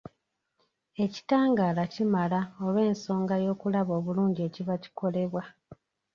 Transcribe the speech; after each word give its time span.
Ekitangaala 1.05 1.83
kimala 1.93 2.39
olw’ensonga 2.65 3.35
y’okulaba 3.45 3.91
obulungi 3.99 4.41
ekiba 4.47 4.75
kikolebwa. 4.83 5.43